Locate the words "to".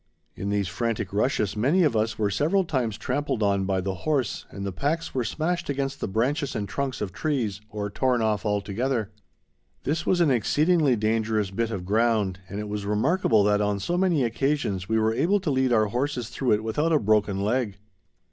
15.39-15.51